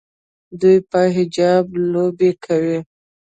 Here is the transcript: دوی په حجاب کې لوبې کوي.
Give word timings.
دوی 0.61 0.77
په 0.89 0.99
حجاب 1.15 1.65
کې 1.73 1.79
لوبې 1.91 2.31
کوي. 2.43 2.79